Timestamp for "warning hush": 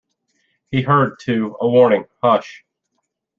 1.69-2.65